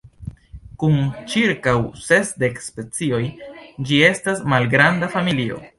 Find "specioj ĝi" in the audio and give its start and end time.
2.71-4.05